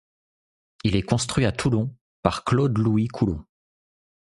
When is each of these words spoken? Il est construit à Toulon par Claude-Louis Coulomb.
Il 0.83 0.95
est 0.95 1.03
construit 1.03 1.45
à 1.45 1.51
Toulon 1.51 1.95
par 2.23 2.43
Claude-Louis 2.43 3.07
Coulomb. 3.07 3.45